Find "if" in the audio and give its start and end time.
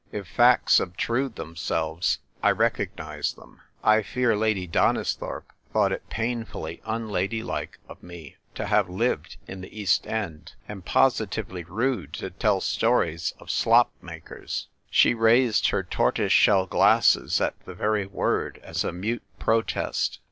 0.11-0.27